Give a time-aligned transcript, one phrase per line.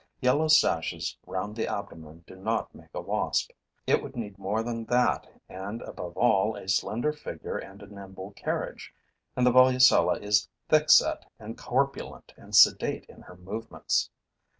[0.19, 3.51] Yellow sashes round the abdomen do not make a wasp.
[3.85, 8.31] It would need more than that and, above all, a slender figure and a nimble
[8.31, 8.95] carriage;
[9.35, 14.09] and the Volucella is thickset and corpulent and sedate in her movements.